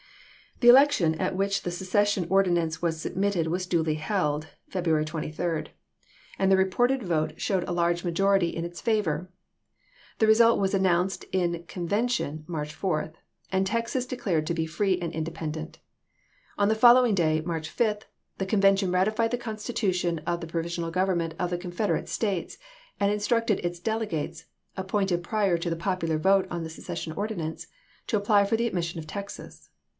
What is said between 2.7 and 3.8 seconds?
was submitted was